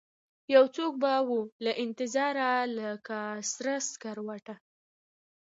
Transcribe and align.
یوڅوک 0.53 0.93
به 1.01 1.11
ووله 1.29 1.71
انتظاره 1.83 2.51
لکه 2.77 3.19
سره 3.51 3.73
سکروټه 3.89 4.55